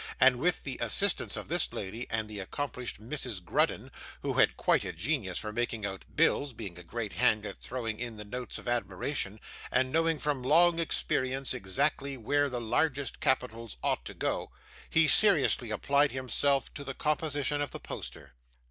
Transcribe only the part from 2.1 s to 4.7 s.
the accomplished Mrs. Grudden (who had